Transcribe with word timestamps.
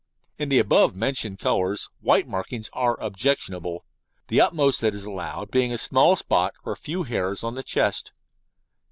In 0.39 0.49
the 0.49 0.57
above 0.57 0.95
mentioned 0.95 1.37
colours 1.37 1.87
white 1.99 2.27
markings 2.27 2.71
are 2.73 2.99
objectionable. 2.99 3.85
The 4.29 4.41
utmost 4.41 4.81
that 4.81 4.95
is 4.95 5.03
allowed 5.05 5.51
being 5.51 5.71
a 5.71 5.77
small 5.77 6.15
spot, 6.15 6.55
or 6.65 6.71
a 6.73 6.75
few 6.75 7.03
hairs, 7.03 7.43
on 7.43 7.53
the 7.53 7.61
chest. 7.61 8.11